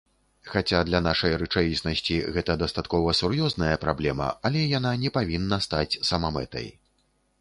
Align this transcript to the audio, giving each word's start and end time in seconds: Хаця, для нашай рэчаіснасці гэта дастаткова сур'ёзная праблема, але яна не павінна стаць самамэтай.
Хаця, 0.51 0.77
для 0.87 1.01
нашай 1.07 1.35
рэчаіснасці 1.41 2.15
гэта 2.37 2.55
дастаткова 2.63 3.13
сур'ёзная 3.19 3.75
праблема, 3.85 4.33
але 4.49 4.65
яна 4.77 4.95
не 5.03 5.09
павінна 5.19 5.61
стаць 5.67 5.91
самамэтай. 6.11 6.67